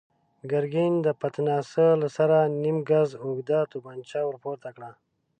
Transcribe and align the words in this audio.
ګرګين 0.51 0.93
د 1.05 1.07
پتناسه 1.21 1.85
له 2.01 2.07
سره 2.17 2.37
نيم 2.61 2.77
ګز 2.89 3.09
اوږده 3.23 3.59
توپانچه 3.71 4.19
ور 4.25 4.35
پورته 4.43 4.69
کړه. 4.75 4.91